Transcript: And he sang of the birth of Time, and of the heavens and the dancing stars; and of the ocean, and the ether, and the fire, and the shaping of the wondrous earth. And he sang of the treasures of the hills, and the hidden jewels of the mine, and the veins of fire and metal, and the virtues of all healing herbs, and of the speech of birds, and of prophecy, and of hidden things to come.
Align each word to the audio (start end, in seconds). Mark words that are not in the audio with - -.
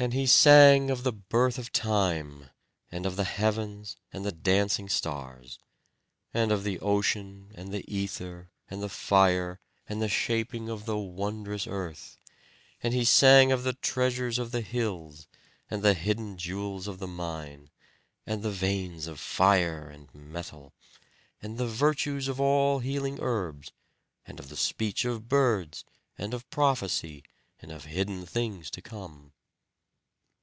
And 0.00 0.12
he 0.12 0.26
sang 0.28 0.90
of 0.90 1.02
the 1.02 1.10
birth 1.12 1.58
of 1.58 1.72
Time, 1.72 2.50
and 2.88 3.04
of 3.04 3.16
the 3.16 3.24
heavens 3.24 3.96
and 4.12 4.24
the 4.24 4.30
dancing 4.30 4.88
stars; 4.88 5.58
and 6.32 6.52
of 6.52 6.62
the 6.62 6.78
ocean, 6.78 7.50
and 7.56 7.72
the 7.72 7.82
ether, 7.92 8.52
and 8.70 8.80
the 8.80 8.88
fire, 8.88 9.58
and 9.88 10.00
the 10.00 10.08
shaping 10.08 10.68
of 10.68 10.84
the 10.86 10.96
wondrous 10.96 11.66
earth. 11.66 12.16
And 12.80 12.94
he 12.94 13.04
sang 13.04 13.50
of 13.50 13.64
the 13.64 13.72
treasures 13.72 14.38
of 14.38 14.52
the 14.52 14.60
hills, 14.60 15.26
and 15.68 15.82
the 15.82 15.94
hidden 15.94 16.38
jewels 16.38 16.86
of 16.86 17.00
the 17.00 17.08
mine, 17.08 17.68
and 18.24 18.44
the 18.44 18.52
veins 18.52 19.08
of 19.08 19.18
fire 19.18 19.90
and 19.90 20.14
metal, 20.14 20.74
and 21.42 21.58
the 21.58 21.66
virtues 21.66 22.28
of 22.28 22.40
all 22.40 22.78
healing 22.78 23.18
herbs, 23.20 23.72
and 24.28 24.38
of 24.38 24.48
the 24.48 24.56
speech 24.56 25.04
of 25.04 25.28
birds, 25.28 25.84
and 26.16 26.34
of 26.34 26.48
prophecy, 26.50 27.24
and 27.58 27.72
of 27.72 27.86
hidden 27.86 28.24
things 28.26 28.70
to 28.70 28.80
come. 28.80 29.32